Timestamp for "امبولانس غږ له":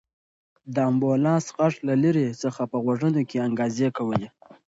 0.89-1.95